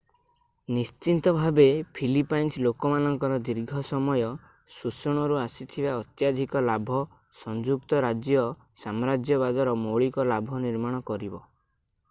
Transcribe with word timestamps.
ନିଶ୍ଚିତ 0.75 1.31
ଭାବେ 1.33 1.65
ଫିଲିପାଇନ୍ସ 1.97 2.61
ଲୋକମାନଙ୍କର 2.67 3.35
ଦୀର୍ଘ 3.49 3.83
ସମୟ 3.89 4.23
ଶୋଷଣରୁ 4.75 5.37
ଆସିଥିବା 5.41 5.93
ଅତ୍ୟଧିକ 5.97 6.63
ଲାଭ 6.69 7.01
ସଂଯୁକ୍ତ 7.43 8.01
ରାଜ୍ୟ 8.07 8.39
ସାମ୍ରାଜ୍ୟବାଦର 8.85 9.77
ମୌଳିକ 9.83 10.27
ଲାଭ 10.31 10.65
ନିର୍ମାଣ 10.65 11.03
କରିବ 11.11 11.43